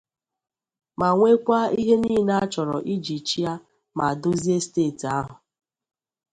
ma 0.99 1.09
nwekwa 1.17 1.59
ihe 1.79 1.95
niile 2.01 2.33
a 2.41 2.43
chọrọ 2.53 2.77
iji 2.93 3.15
chịa 3.27 3.53
ma 3.97 4.05
dozie 4.21 4.57
steeti 4.65 5.05
ahụ. 5.17 5.33